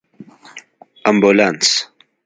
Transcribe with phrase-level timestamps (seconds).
[1.03, 1.67] 🚑 امبولانس